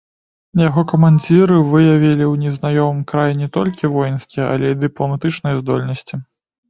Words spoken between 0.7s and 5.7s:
камандзіры выявілі ў незнаёмым краі не толькі воінскія, але і дыпламатычныя